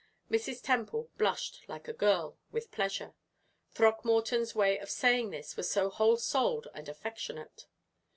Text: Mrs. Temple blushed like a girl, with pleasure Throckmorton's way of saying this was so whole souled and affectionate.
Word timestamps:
Mrs. 0.31 0.63
Temple 0.63 1.11
blushed 1.19 1.61
like 1.67 1.87
a 1.87 1.93
girl, 1.93 2.35
with 2.51 2.71
pleasure 2.71 3.13
Throckmorton's 3.69 4.55
way 4.55 4.79
of 4.79 4.89
saying 4.89 5.29
this 5.29 5.55
was 5.55 5.69
so 5.69 5.91
whole 5.91 6.17
souled 6.17 6.67
and 6.73 6.89
affectionate. 6.89 7.67